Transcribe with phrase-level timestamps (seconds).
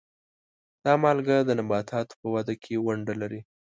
[0.83, 3.41] دا مالګه د نباتاتو په وده کې ونډه لري.